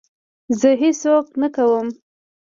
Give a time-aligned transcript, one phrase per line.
[0.59, 1.87] زه هېڅ څوک نه کوم.